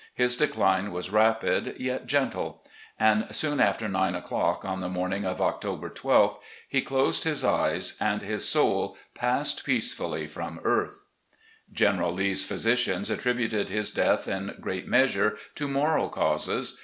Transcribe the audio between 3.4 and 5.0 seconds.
after nine o'clock, on the